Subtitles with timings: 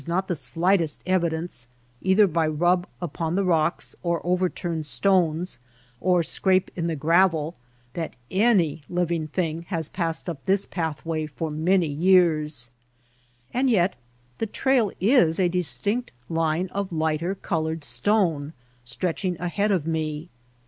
[0.07, 1.67] not the slightest evidence,
[2.01, 5.59] either by rub upon the rocks, or overturned stones,
[5.99, 7.53] or scrape in the gravel,
[7.93, 12.71] that any living thing has passed up this pathway for many years;
[13.53, 13.95] and yet
[14.39, 20.29] the trail is a distinct line of lighter colored stone stretch ing ahead of me.